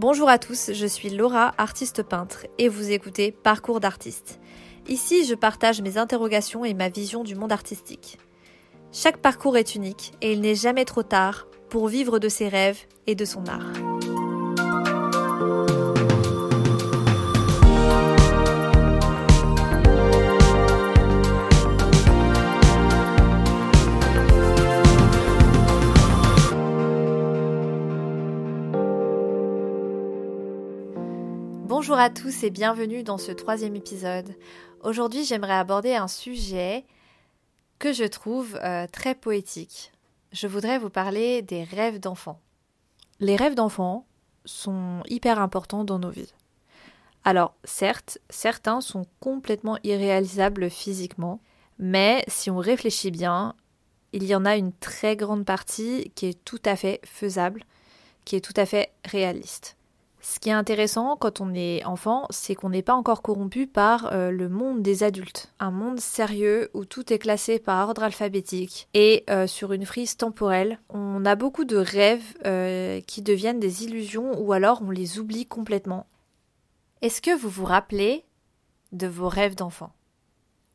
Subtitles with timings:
[0.00, 4.38] Bonjour à tous, je suis Laura, artiste peintre, et vous écoutez Parcours d'artiste.
[4.86, 8.16] Ici, je partage mes interrogations et ma vision du monde artistique.
[8.92, 12.78] Chaque parcours est unique et il n'est jamais trop tard pour vivre de ses rêves
[13.08, 13.87] et de son art.
[31.68, 34.34] Bonjour à tous et bienvenue dans ce troisième épisode.
[34.82, 36.86] Aujourd'hui j'aimerais aborder un sujet
[37.78, 39.92] que je trouve euh, très poétique.
[40.32, 42.40] Je voudrais vous parler des rêves d'enfants.
[43.20, 44.06] Les rêves d'enfants
[44.46, 46.32] sont hyper importants dans nos vies.
[47.22, 51.38] Alors certes, certains sont complètement irréalisables physiquement,
[51.78, 53.54] mais si on réfléchit bien,
[54.14, 57.62] il y en a une très grande partie qui est tout à fait faisable,
[58.24, 59.77] qui est tout à fait réaliste.
[60.30, 64.12] Ce qui est intéressant quand on est enfant, c'est qu'on n'est pas encore corrompu par
[64.12, 65.54] euh, le monde des adultes.
[65.58, 70.18] Un monde sérieux où tout est classé par ordre alphabétique et euh, sur une frise
[70.18, 70.80] temporelle.
[70.90, 75.46] On a beaucoup de rêves euh, qui deviennent des illusions ou alors on les oublie
[75.46, 76.04] complètement.
[77.00, 78.26] Est-ce que vous vous rappelez
[78.92, 79.94] de vos rêves d'enfant?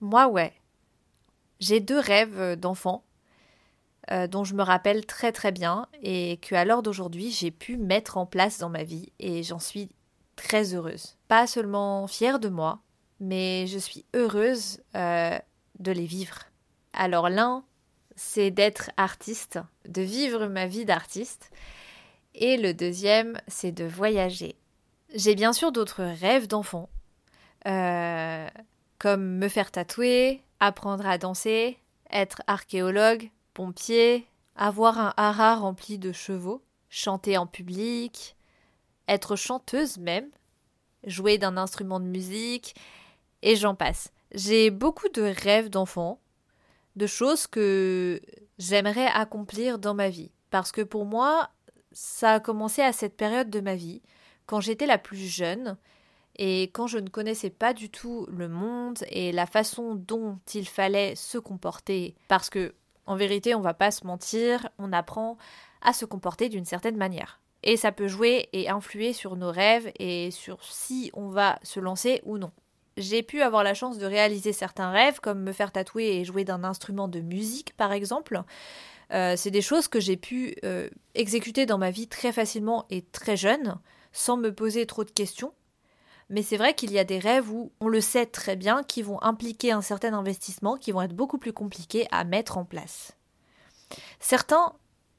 [0.02, 0.54] Moi, ouais.
[1.60, 3.04] J'ai deux rêves d'enfant
[4.12, 7.78] euh, dont je me rappelle très très bien et que à l'heure d'aujourd'hui j'ai pu
[7.78, 9.90] mettre en place dans ma vie et j'en suis
[10.36, 11.16] très heureuse.
[11.28, 12.82] Pas seulement fière de moi,
[13.20, 15.38] mais je suis heureuse euh,
[15.80, 16.40] de les vivre.
[16.92, 17.64] Alors l'un,
[18.16, 21.52] c'est d'être artiste, de vivre ma vie d'artiste,
[22.36, 24.56] et le deuxième, c'est de voyager.
[25.14, 26.90] J'ai bien sûr d'autres rêves d'enfant,
[27.68, 28.48] euh,
[29.00, 31.78] comme me faire tatouer, apprendre à danser,
[32.12, 38.36] être archéologue, pompier, avoir un haras rempli de chevaux, chanter en public,
[39.08, 40.30] être chanteuse même,
[41.06, 42.76] jouer d'un instrument de musique,
[43.42, 44.12] et j'en passe.
[44.34, 46.20] J'ai beaucoup de rêves d'enfant,
[46.96, 48.22] de choses que
[48.58, 50.32] j'aimerais accomplir dans ma vie.
[50.50, 51.50] Parce que pour moi,
[51.92, 54.02] ça a commencé à cette période de ma vie,
[54.46, 55.78] quand j'étais la plus jeune,
[56.36, 60.68] et quand je ne connaissais pas du tout le monde et la façon dont il
[60.68, 62.16] fallait se comporter.
[62.28, 62.74] Parce que
[63.06, 65.38] en vérité, on va pas se mentir, on apprend
[65.82, 67.40] à se comporter d'une certaine manière.
[67.64, 71.80] Et ça peut jouer et influer sur nos rêves et sur si on va se
[71.80, 72.52] lancer ou non.
[72.98, 76.44] J'ai pu avoir la chance de réaliser certains rêves, comme me faire tatouer et jouer
[76.44, 78.44] d'un instrument de musique, par exemple.
[79.12, 83.02] Euh, c'est des choses que j'ai pu euh, exécuter dans ma vie très facilement et
[83.02, 83.80] très jeune,
[84.12, 85.54] sans me poser trop de questions.
[86.34, 89.04] Mais c'est vrai qu'il y a des rêves où on le sait très bien, qui
[89.04, 93.16] vont impliquer un certain investissement, qui vont être beaucoup plus compliqués à mettre en place.
[94.20, 94.74] Certains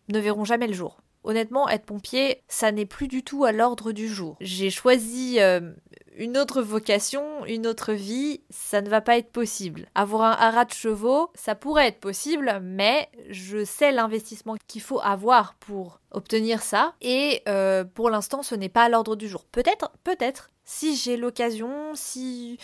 [0.09, 0.99] ne verront jamais le jour.
[1.23, 4.37] Honnêtement, être pompier, ça n'est plus du tout à l'ordre du jour.
[4.41, 5.73] J'ai choisi euh,
[6.17, 9.87] une autre vocation, une autre vie, ça ne va pas être possible.
[9.95, 15.01] Avoir un haras de chevaux, ça pourrait être possible, mais je sais l'investissement qu'il faut
[15.01, 19.45] avoir pour obtenir ça, et euh, pour l'instant, ce n'est pas à l'ordre du jour.
[19.51, 22.59] Peut-être, peut-être, si j'ai l'occasion, si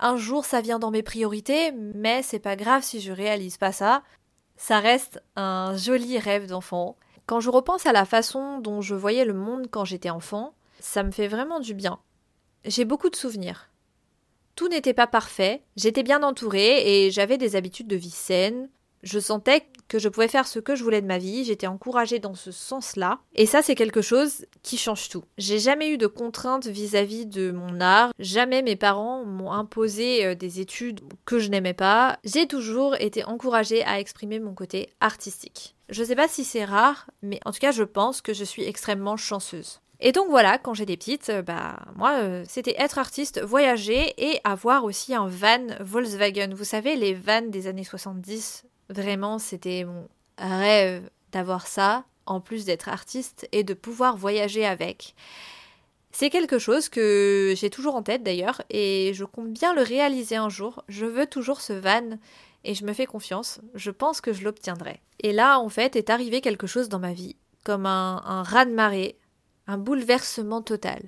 [0.00, 3.72] un jour ça vient dans mes priorités, mais c'est pas grave si je réalise pas
[3.72, 4.02] ça.
[4.56, 6.96] Ça reste un joli rêve d'enfant.
[7.26, 11.02] Quand je repense à la façon dont je voyais le monde quand j'étais enfant, ça
[11.02, 11.98] me fait vraiment du bien.
[12.64, 13.70] J'ai beaucoup de souvenirs.
[14.56, 18.70] Tout n'était pas parfait, j'étais bien entourée et j'avais des habitudes de vie saines.
[19.02, 22.20] Je sentais que je pouvais faire ce que je voulais de ma vie, j'étais encouragée
[22.20, 23.20] dans ce sens-là.
[23.34, 25.24] Et ça, c'est quelque chose qui change tout.
[25.36, 30.34] J'ai jamais eu de contraintes vis-à-vis de mon art, jamais mes parents m'ont imposé euh,
[30.34, 32.18] des études que je n'aimais pas.
[32.24, 35.74] J'ai toujours été encouragée à exprimer mon côté artistique.
[35.90, 38.64] Je sais pas si c'est rare, mais en tout cas, je pense que je suis
[38.64, 39.80] extrêmement chanceuse.
[40.06, 44.38] Et donc voilà, quand j'étais petite, euh, bah moi euh, c'était être artiste, voyager et
[44.44, 46.50] avoir aussi un van Volkswagen.
[46.54, 50.06] Vous savez les vannes des années 70, vraiment c'était mon
[50.36, 55.14] rêve d'avoir ça en plus d'être artiste et de pouvoir voyager avec.
[56.12, 60.36] C'est quelque chose que j'ai toujours en tête d'ailleurs et je compte bien le réaliser
[60.36, 60.84] un jour.
[60.86, 62.18] Je veux toujours ce van
[62.62, 63.62] et je me fais confiance.
[63.74, 65.00] Je pense que je l'obtiendrai.
[65.20, 69.16] Et là en fait est arrivé quelque chose dans ma vie, comme un, un raz-de-marée
[69.66, 71.02] un bouleversement total.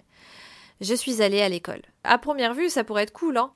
[0.81, 1.83] Je suis allée à l'école.
[2.05, 3.53] À première vue, ça pourrait être cool, hein.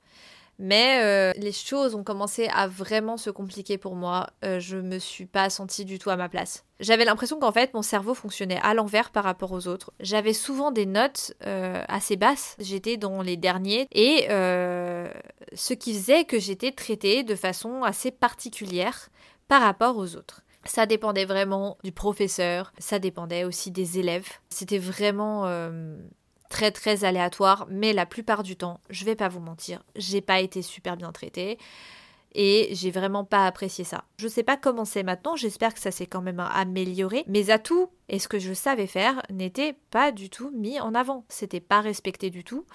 [0.62, 4.29] Mais euh, les choses ont commencé à vraiment se compliquer pour moi.
[4.44, 6.67] Euh, je me suis pas sentie du tout à ma place.
[6.81, 9.91] J'avais l'impression qu'en fait mon cerveau fonctionnait à l'envers par rapport aux autres.
[10.00, 12.56] J'avais souvent des notes euh, assez basses.
[12.58, 19.08] J'étais dans les derniers et ce qui faisait que j'étais traitée de façon assez particulière
[19.49, 20.43] par rapport aux autres.
[20.65, 24.29] Ça dépendait vraiment du professeur, ça dépendait aussi des élèves.
[24.51, 25.97] C'était vraiment euh,
[26.51, 30.41] très très aléatoire, mais la plupart du temps, je vais pas vous mentir, j'ai pas
[30.41, 31.59] été super bien traitée
[32.35, 34.05] et j'ai vraiment pas apprécié ça.
[34.19, 37.25] Je sais pas comment c'est maintenant, j'espère que ça s'est quand même amélioré.
[37.27, 41.25] Mes atouts et ce que je savais faire n'étaient pas du tout mis en avant,
[41.29, 42.67] c'était pas respecté du tout.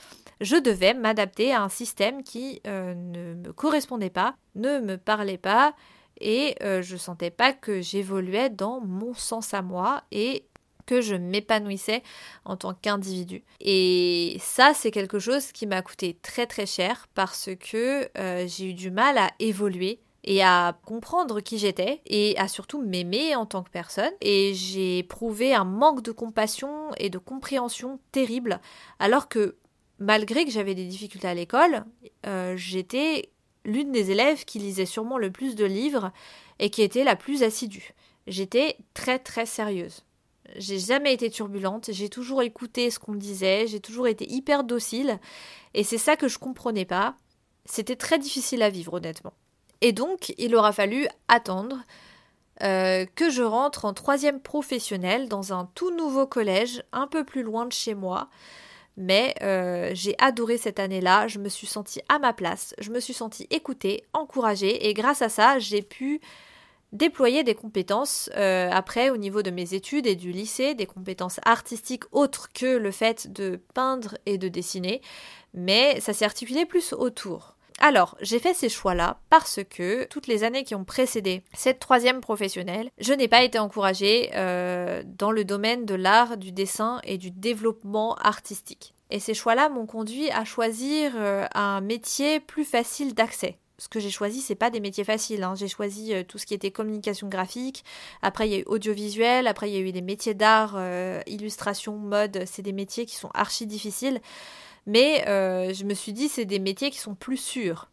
[0.42, 5.38] Je devais m'adapter à un système qui euh, ne me correspondait pas, ne me parlait
[5.38, 5.74] pas
[6.20, 10.46] et euh, je sentais pas que j'évoluais dans mon sens à moi et
[10.86, 12.04] que je m'épanouissais
[12.46, 13.44] en tant qu'individu.
[13.60, 18.70] Et ça, c'est quelque chose qui m'a coûté très très cher parce que euh, j'ai
[18.70, 23.46] eu du mal à évoluer et à comprendre qui j'étais et à surtout m'aimer en
[23.46, 24.12] tant que personne.
[24.22, 28.60] Et j'ai éprouvé un manque de compassion et de compréhension terrible
[29.00, 29.58] alors que
[30.00, 31.86] malgré que j'avais des difficultés à l'école,
[32.26, 33.30] euh, j'étais
[33.66, 36.12] l'une des élèves qui lisait sûrement le plus de livres
[36.60, 37.94] et qui était la plus assidue.
[38.28, 40.04] J'étais très très sérieuse.
[40.56, 44.64] J'ai jamais été turbulente, j'ai toujours écouté ce qu'on me disait, j'ai toujours été hyper
[44.64, 45.20] docile,
[45.74, 47.16] et c'est ça que je comprenais pas.
[47.66, 49.34] C'était très difficile à vivre, honnêtement.
[49.82, 51.78] Et donc, il aura fallu attendre
[52.64, 57.44] euh, que je rentre en troisième professionnel dans un tout nouveau collège, un peu plus
[57.44, 58.30] loin de chez moi.
[58.97, 63.00] Mais euh, j'ai adoré cette année-là, je me suis sentie à ma place, je me
[63.00, 66.21] suis sentie écoutée, encouragée, et grâce à ça, j'ai pu
[66.94, 71.42] déployer des compétences euh, après au niveau de mes études et du lycée, des compétences
[71.44, 75.01] artistiques autres que le fait de peindre et de dessiner,
[75.53, 77.55] mais ça s'est articulé plus autour.
[77.80, 82.22] Alors, j'ai fait ces choix-là parce que toutes les années qui ont précédé cette troisième
[82.22, 87.18] professionnelle, je n'ai pas été encouragée euh, dans le domaine de l'art, du dessin et
[87.18, 88.94] du développement artistique.
[89.12, 94.00] Et ces choix-là m'ont conduit à choisir euh, un métier plus facile d'accès ce que
[94.00, 95.44] j'ai choisi, c'est pas des métiers faciles.
[95.44, 95.54] Hein.
[95.56, 97.83] J'ai choisi euh, tout ce qui était communication graphique.
[98.21, 99.48] Après, il y a eu audiovisuel.
[99.48, 100.80] Après, il y a eu des métiers d'art,
[101.28, 102.44] illustration, mode.
[102.45, 104.21] C'est des métiers qui sont archi difficiles.
[104.86, 107.90] Mais euh, je me suis dit, c'est des métiers qui sont plus sûrs.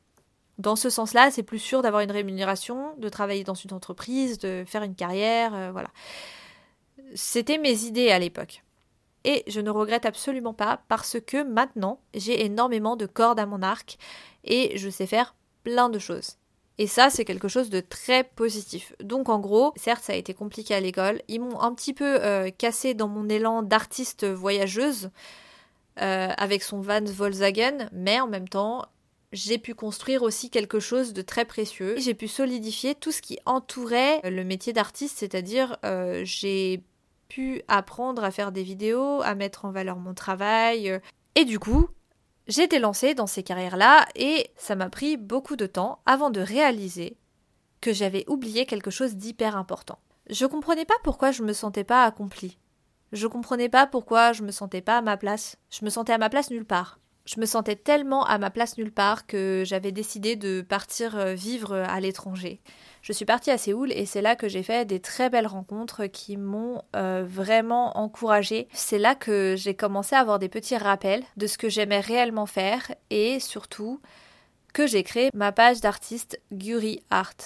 [0.59, 4.65] Dans ce sens-là, c'est plus sûr d'avoir une rémunération, de travailler dans une entreprise, de
[4.67, 5.73] faire une carrière.
[5.73, 5.89] voilà.
[7.15, 8.63] C'était mes idées à l'époque.
[9.25, 13.63] Et je ne regrette absolument pas parce que maintenant, j'ai énormément de cordes à mon
[13.63, 13.99] arc
[14.45, 16.37] et je sais faire plein de choses.
[16.79, 18.95] Et ça, c'est quelque chose de très positif.
[19.01, 21.23] Donc en gros, certes, ça a été compliqué à l'école.
[21.29, 25.11] Ils m'ont un petit peu euh, cassé dans mon élan d'artiste voyageuse
[26.01, 28.87] euh, avec son van Volkswagen, mais en même temps,
[29.33, 31.95] j'ai pu construire aussi quelque chose de très précieux.
[31.99, 36.83] J'ai pu solidifier tout ce qui entourait le métier d'artiste, c'est-à-dire euh, j'ai
[37.29, 41.01] pu apprendre à faire des vidéos, à mettre en valeur mon travail.
[41.35, 41.89] Et du coup,
[42.49, 46.41] j'ai été lancée dans ces carrières-là et ça m'a pris beaucoup de temps avant de
[46.41, 47.17] réaliser
[47.81, 49.99] que j'avais oublié quelque chose d'hyper important.
[50.29, 52.59] Je comprenais pas pourquoi je me sentais pas accomplie.
[53.13, 55.57] Je comprenais pas pourquoi je me sentais pas à ma place.
[55.71, 56.99] Je me sentais à ma place nulle part.
[57.25, 61.35] Je me sentais tellement à ma place nulle part que j'avais décidé de partir euh,
[61.35, 62.61] vivre à l'étranger.
[63.01, 66.07] Je suis partie à Séoul et c'est là que j'ai fait des très belles rencontres
[66.07, 68.67] qui m'ont euh, vraiment encouragée.
[68.73, 72.47] C'est là que j'ai commencé à avoir des petits rappels de ce que j'aimais réellement
[72.47, 74.01] faire et surtout
[74.73, 77.37] que j'ai créé ma page d'artiste Guri Art.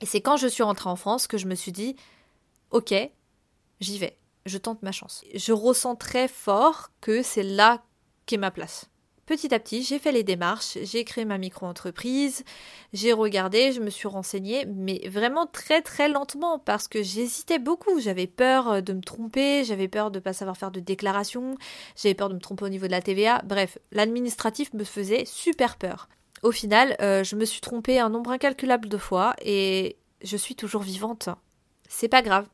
[0.00, 1.96] Et c'est quand je suis rentrée en France que je me suis dit
[2.70, 2.92] ok,
[3.80, 5.24] j'y vais, je tente ma chance.
[5.34, 7.82] Je ressens très fort que c'est là
[8.24, 8.88] qu'est ma place.
[9.26, 12.44] Petit à petit, j'ai fait les démarches, j'ai créé ma micro-entreprise,
[12.92, 17.98] j'ai regardé, je me suis renseignée, mais vraiment très très lentement parce que j'hésitais beaucoup.
[17.98, 21.56] J'avais peur euh, de me tromper, j'avais peur de ne pas savoir faire de déclaration,
[21.96, 23.42] j'avais peur de me tromper au niveau de la TVA.
[23.44, 26.08] Bref, l'administratif me faisait super peur.
[26.44, 30.54] Au final, euh, je me suis trompée un nombre incalculable de fois et je suis
[30.54, 31.30] toujours vivante.
[31.88, 32.46] C'est pas grave.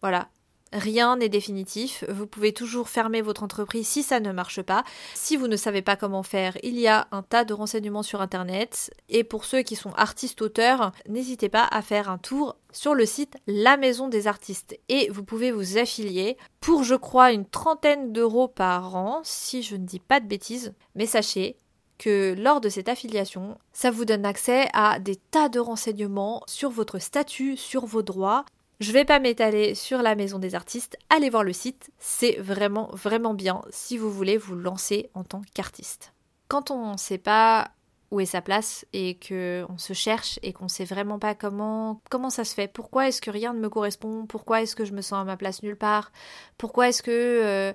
[0.00, 0.28] Voilà,
[0.72, 2.04] Rien n'est définitif.
[2.08, 4.84] Vous pouvez toujours fermer votre entreprise si ça ne marche pas.
[5.14, 8.20] Si vous ne savez pas comment faire, il y a un tas de renseignements sur
[8.20, 8.94] Internet.
[9.08, 13.36] Et pour ceux qui sont artistes-auteurs, n'hésitez pas à faire un tour sur le site
[13.48, 14.78] La Maison des Artistes.
[14.88, 19.74] Et vous pouvez vous affilier pour, je crois, une trentaine d'euros par an, si je
[19.74, 20.72] ne dis pas de bêtises.
[20.94, 21.56] Mais sachez
[21.98, 26.70] que lors de cette affiliation, ça vous donne accès à des tas de renseignements sur
[26.70, 28.46] votre statut, sur vos droits,
[28.80, 32.88] je vais pas m'étaler sur la maison des artistes, allez voir le site, c'est vraiment
[32.92, 33.60] vraiment bien.
[33.70, 36.14] Si vous voulez vous lancer en tant qu'artiste.
[36.48, 37.70] Quand on ne sait pas
[38.10, 42.00] où est sa place et que on se cherche et qu'on sait vraiment pas comment
[42.10, 44.92] comment ça se fait, pourquoi est-ce que rien ne me correspond, pourquoi est-ce que je
[44.92, 46.10] me sens à ma place nulle part,
[46.58, 47.72] pourquoi est-ce que euh,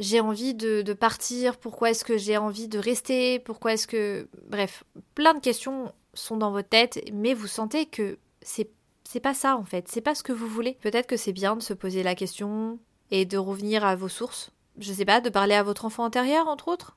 [0.00, 4.28] j'ai envie de, de partir, pourquoi est-ce que j'ai envie de rester, pourquoi est-ce que
[4.48, 4.82] bref,
[5.14, 8.68] plein de questions sont dans votre tête, mais vous sentez que c'est
[9.08, 10.78] c'est pas ça en fait, c'est pas ce que vous voulez.
[10.80, 12.78] Peut-être que c'est bien de se poser la question
[13.10, 14.50] et de revenir à vos sources.
[14.78, 16.96] Je sais pas, de parler à votre enfant intérieur entre autres.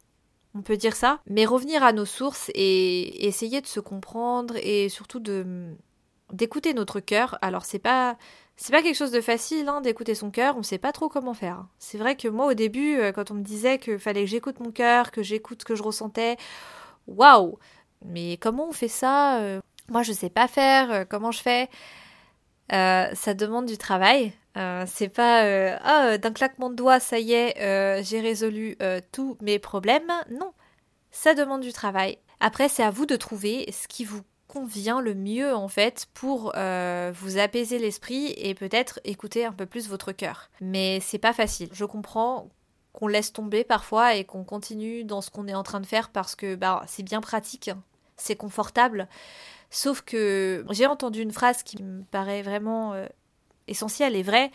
[0.56, 4.90] On peut dire ça, mais revenir à nos sources et essayer de se comprendre et
[4.90, 5.76] surtout de
[6.34, 7.38] d'écouter notre cœur.
[7.42, 8.18] Alors c'est pas
[8.56, 11.36] c'est pas quelque chose de facile hein, d'écouter son cœur, on sait pas trop comment
[11.36, 11.68] faire.
[11.78, 14.60] C'est vrai que moi au début, euh, quand on me disait qu'il fallait que j'écoute
[14.60, 16.38] mon cœur, que j'écoute ce que je ressentais,
[17.06, 17.60] waouh
[18.04, 19.62] Mais comment on fait ça euh?
[19.90, 21.70] Moi je sais pas faire, euh, comment je fais
[22.70, 24.34] Ça demande du travail.
[24.86, 28.78] c'est pas ah d'un claquement de doigts ça y est j'ai résolu
[29.12, 30.12] tous mes problèmes.
[30.32, 30.54] Non,
[31.12, 32.18] ça demande du travail.
[32.40, 36.54] Après c'est à vous de trouver ce qui vous convient le mieux en fait pour
[36.56, 40.50] euh, vous apaiser l'esprit et peut-être écouter un peu plus votre cœur.
[40.62, 41.70] Mais c'est pas facile.
[41.74, 42.50] Je comprends
[42.94, 46.10] qu'on laisse tomber parfois et qu'on continue dans ce qu'on est en train de faire
[46.10, 47.70] parce que bah, c'est bien pratique,
[48.16, 49.08] c'est confortable.
[49.70, 53.06] Sauf que j'ai entendu une phrase qui me paraît vraiment euh,
[53.68, 54.52] essentielle et vraie.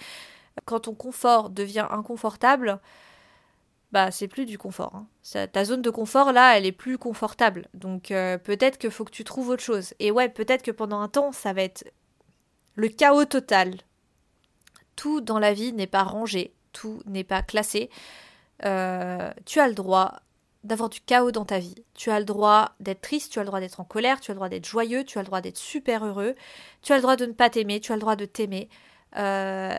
[0.64, 2.80] Quand ton confort devient inconfortable,
[3.92, 4.94] bah c'est plus du confort.
[4.94, 5.46] Hein.
[5.52, 7.68] ta zone de confort là, elle est plus confortable.
[7.74, 9.94] Donc euh, peut-être qu'il faut que tu trouves autre chose.
[9.98, 11.84] Et ouais, peut-être que pendant un temps, ça va être
[12.74, 13.74] le chaos total.
[14.96, 17.90] Tout dans la vie n'est pas rangé, tout n'est pas classé.
[18.64, 20.20] Euh, tu as le droit
[20.64, 21.74] d'avoir du chaos dans ta vie.
[21.94, 24.34] Tu as le droit d'être triste, tu as le droit d'être en colère, tu as
[24.34, 26.34] le droit d'être joyeux, tu as le droit d'être super heureux,
[26.82, 28.68] tu as le droit de ne pas t'aimer, tu as le droit de t'aimer.
[29.16, 29.76] Euh,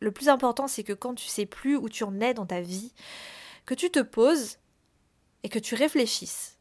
[0.00, 2.60] le plus important, c'est que quand tu sais plus où tu en es dans ta
[2.60, 2.92] vie,
[3.66, 4.58] que tu te poses
[5.42, 6.58] et que tu réfléchisses.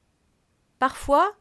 [0.79, 1.34] Parfois,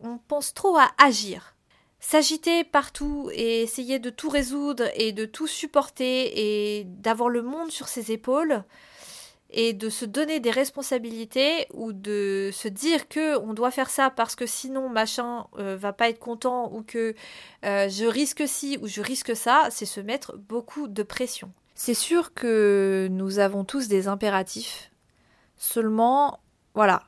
[0.00, 1.54] on pense trop à agir.
[1.98, 7.70] S'agiter partout et essayer de tout résoudre et de tout supporter et d'avoir le monde
[7.70, 8.64] sur ses épaules,
[9.56, 14.10] et de se donner des responsabilités ou de se dire que on doit faire ça
[14.10, 17.14] parce que sinon machin euh, va pas être content ou que
[17.64, 21.50] euh, je risque ci ou je risque ça, c'est se mettre beaucoup de pression.
[21.74, 24.90] C'est sûr que nous avons tous des impératifs.
[25.56, 26.38] Seulement,
[26.74, 27.04] voilà,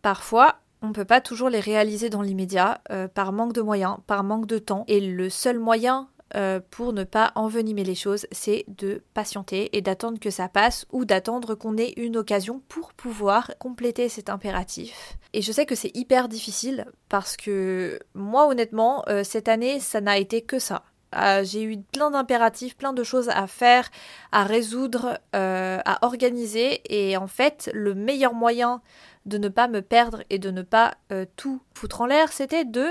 [0.00, 3.98] parfois on ne peut pas toujours les réaliser dans l'immédiat euh, par manque de moyens,
[4.06, 4.84] par manque de temps.
[4.88, 9.82] Et le seul moyen euh, pour ne pas envenimer les choses, c'est de patienter et
[9.82, 15.18] d'attendre que ça passe ou d'attendre qu'on ait une occasion pour pouvoir compléter cet impératif.
[15.32, 20.00] Et je sais que c'est hyper difficile parce que moi honnêtement, euh, cette année, ça
[20.00, 20.84] n'a été que ça.
[21.14, 23.90] Euh, j'ai eu plein d'impératifs, plein de choses à faire,
[24.30, 26.80] à résoudre, à organiser.
[26.88, 28.80] Et en fait, le meilleur moyen
[29.26, 30.94] de ne pas me perdre et de ne pas
[31.36, 32.86] tout foutre en l'air, c'était de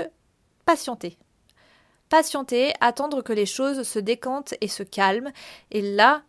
[0.64, 1.18] patienter
[2.12, 5.32] patienter, attendre que les choses se décantent et se calment.
[5.70, 6.20] Et là,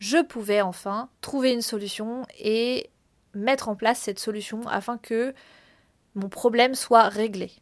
[0.00, 2.90] je pouvais enfin trouver une solution et
[3.32, 5.32] mettre en place cette solution afin que
[6.16, 7.52] mon problème soit réglé.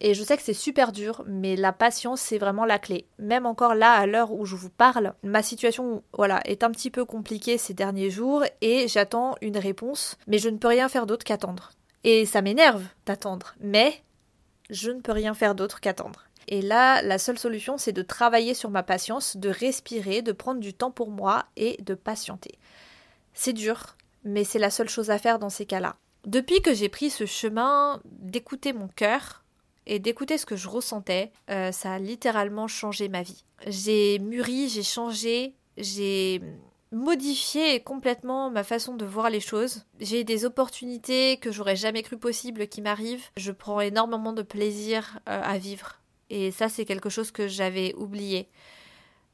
[0.00, 3.06] Et je sais que c'est super dur, mais la patience, c'est vraiment la clé.
[3.20, 6.90] Même encore là, à l'heure où je vous parle, ma situation voilà, est un petit
[6.90, 11.06] peu compliquée ces derniers jours et j'attends une réponse, mais je ne peux rien faire
[11.06, 11.70] d'autre qu'attendre.
[12.02, 14.02] Et ça m'énerve d'attendre, mais
[14.70, 16.23] je ne peux rien faire d'autre qu'attendre.
[16.48, 20.60] Et là, la seule solution, c'est de travailler sur ma patience, de respirer, de prendre
[20.60, 22.58] du temps pour moi et de patienter.
[23.32, 25.96] C'est dur, mais c'est la seule chose à faire dans ces cas-là.
[26.26, 29.44] Depuis que j'ai pris ce chemin d'écouter mon cœur
[29.86, 33.44] et d'écouter ce que je ressentais, euh, ça a littéralement changé ma vie.
[33.66, 36.40] J'ai mûri, j'ai changé, j'ai
[36.92, 39.84] modifié complètement ma façon de voir les choses.
[40.00, 43.26] J'ai des opportunités que j'aurais jamais cru possible qui m'arrivent.
[43.36, 46.00] Je prends énormément de plaisir euh, à vivre.
[46.34, 48.48] Et ça, c'est quelque chose que j'avais oublié.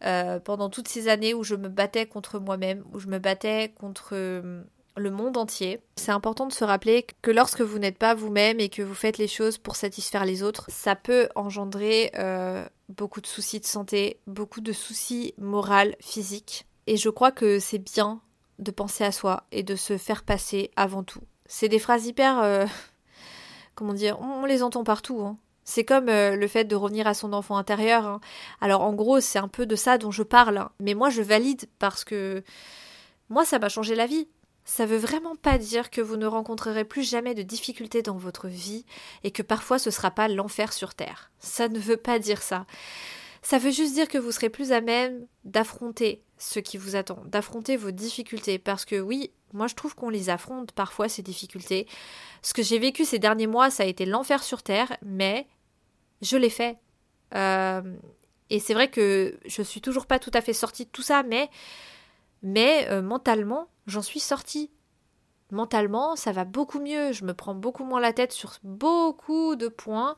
[0.04, 3.73] Euh, pendant toutes ces années où je me battais contre moi-même, où je me battais
[3.78, 4.62] contre euh,
[4.97, 5.80] le monde entier.
[5.97, 9.16] C'est important de se rappeler que lorsque vous n'êtes pas vous-même et que vous faites
[9.16, 14.21] les choses pour satisfaire les autres, ça peut engendrer euh, beaucoup de soucis de santé,
[14.26, 16.66] beaucoup de soucis moraux, physiques.
[16.87, 18.21] Et je crois que c'est bien
[18.59, 21.23] de penser à soi et de se faire passer avant tout.
[21.47, 22.69] C'est des phrases hyper...
[23.75, 25.23] comment dire On les entend partout.
[25.23, 25.38] Hein.
[25.71, 28.05] C'est comme euh, le fait de revenir à son enfant intérieur.
[28.05, 28.21] Hein.
[28.61, 30.59] Alors en gros, c'est un peu de ça dont je parle.
[30.59, 30.73] Hein.
[30.81, 32.43] Mais moi, je valide parce que
[33.29, 34.27] moi, ça m'a changé la vie.
[34.65, 38.49] Ça veut vraiment pas dire que vous ne rencontrerez plus jamais de difficultés dans votre
[38.49, 38.85] vie
[39.23, 41.31] et que parfois ce sera pas l'enfer sur terre.
[41.39, 42.67] Ça ne veut pas dire ça.
[43.41, 47.23] Ça veut juste dire que vous serez plus à même d'affronter ce qui vous attend,
[47.27, 48.59] d'affronter vos difficultés.
[48.59, 51.87] Parce que oui, moi je trouve qu'on les affronte parfois ces difficultés.
[52.43, 55.47] Ce que j'ai vécu ces derniers mois, ça a été l'enfer sur terre, mais
[56.23, 56.79] je l'ai fait.
[57.35, 57.97] Euh,
[58.50, 61.23] et c'est vrai que je suis toujours pas tout à fait sortie de tout ça,
[61.23, 61.49] mais,
[62.91, 64.71] euh, mentalement, j'en suis sortie.
[65.53, 67.12] mentalement, ça va beaucoup mieux.
[67.12, 70.17] Je me prends beaucoup moins la tête sur beaucoup de points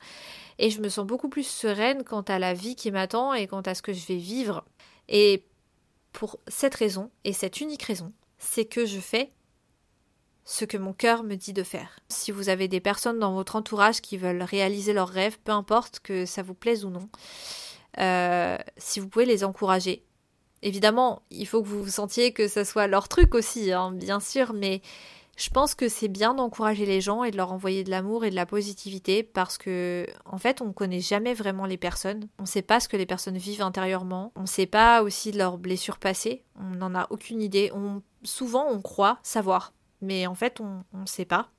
[0.59, 3.63] et je me sens beaucoup plus sereine quant à la vie qui m'attend et quant
[3.63, 4.63] à ce que je vais vivre.
[5.09, 5.47] Et
[6.13, 9.33] pour cette raison, et cette unique raison, c'est que je fais
[10.45, 11.99] ce que mon cœur me dit de faire.
[12.09, 16.01] Si vous avez des personnes dans votre entourage qui veulent réaliser leurs rêves, peu importe
[16.01, 17.09] que ça vous plaise ou non,
[17.99, 20.05] euh, si vous pouvez les encourager.
[20.63, 24.53] Évidemment, il faut que vous sentiez que ce soit leur truc aussi, hein, bien sûr,
[24.53, 24.81] mais
[25.37, 28.31] je pense que c'est bien d'encourager les gens et de leur envoyer de l'amour et
[28.31, 32.29] de la positivité parce que, en fait, on ne connaît jamais vraiment les personnes.
[32.39, 34.33] On ne sait pas ce que les personnes vivent intérieurement.
[34.37, 36.45] On ne sait pas aussi leurs blessures passées.
[36.57, 37.71] On n'en a aucune idée.
[37.75, 39.73] On, souvent, on croit savoir,
[40.03, 41.51] mais en fait, on ne sait pas.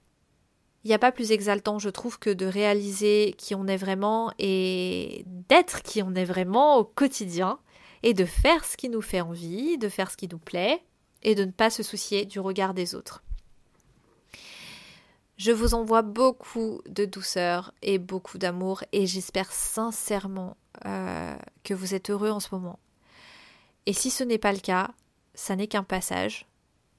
[0.84, 4.34] Il n'y a pas plus exaltant, je trouve, que de réaliser qui on est vraiment
[4.38, 7.60] et d'être qui on est vraiment au quotidien
[8.04, 10.84] et de faire ce qui nous fait envie, de faire ce qui nous plaît
[11.22, 13.24] et de ne pas se soucier du regard des autres.
[15.38, 21.96] Je vous envoie beaucoup de douceur et beaucoup d'amour et j'espère sincèrement euh, que vous
[21.96, 22.78] êtes heureux en ce moment.
[23.86, 24.92] Et si ce n'est pas le cas,
[25.34, 26.46] ça n'est qu'un passage.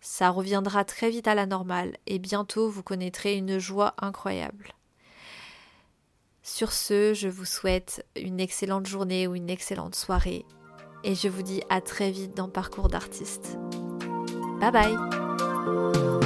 [0.06, 4.74] Ça reviendra très vite à la normale et bientôt vous connaîtrez une joie incroyable.
[6.42, 10.44] Sur ce, je vous souhaite une excellente journée ou une excellente soirée
[11.04, 13.56] et je vous dis à très vite dans Parcours d'artiste.
[14.60, 16.20] Bye bye